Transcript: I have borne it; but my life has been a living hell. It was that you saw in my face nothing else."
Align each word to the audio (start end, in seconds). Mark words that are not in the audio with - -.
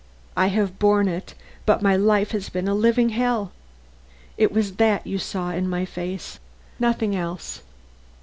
I 0.35 0.47
have 0.47 0.79
borne 0.79 1.07
it; 1.07 1.35
but 1.63 1.83
my 1.83 1.95
life 1.95 2.31
has 2.31 2.49
been 2.49 2.67
a 2.67 2.73
living 2.73 3.09
hell. 3.09 3.51
It 4.35 4.51
was 4.51 4.77
that 4.77 5.05
you 5.05 5.19
saw 5.19 5.51
in 5.51 5.69
my 5.69 5.85
face 5.85 6.39
nothing 6.79 7.15
else." 7.15 7.61